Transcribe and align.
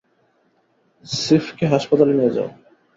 সিফকে 1.05 1.65
হাসপাতালে 1.73 2.13
নিয়ে 2.13 2.35
যাও। 2.35 2.49